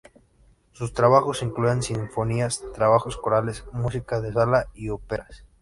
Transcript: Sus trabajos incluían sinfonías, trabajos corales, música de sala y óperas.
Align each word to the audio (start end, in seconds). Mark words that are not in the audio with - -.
Sus 0.71 0.93
trabajos 0.93 1.43
incluían 1.43 1.83
sinfonías, 1.83 2.63
trabajos 2.73 3.17
corales, 3.17 3.65
música 3.71 4.19
de 4.19 4.33
sala 4.33 4.67
y 4.73 4.89
óperas. 4.89 5.45